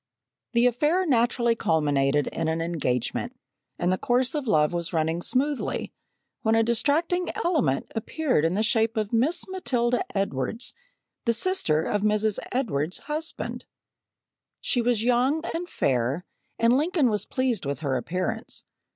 [0.53, 3.35] The affair naturally culminated in an engagement,
[3.77, 5.93] and the course of love was running smoothly,
[6.41, 10.73] when a distracting element appeared in the shape of Miss Matilda Edwards,
[11.25, 12.39] the sister of Mrs.
[12.51, 13.65] Edwards's husband.
[14.59, 16.25] She was young and fair,
[16.57, 18.63] and Lincoln was pleased with her appearance.